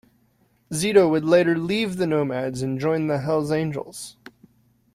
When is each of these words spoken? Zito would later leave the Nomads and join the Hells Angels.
Zito 0.73 1.07
would 1.11 1.23
later 1.25 1.55
leave 1.55 1.97
the 1.97 2.07
Nomads 2.07 2.63
and 2.63 2.79
join 2.79 3.05
the 3.05 3.19
Hells 3.19 3.51
Angels. 3.51 4.17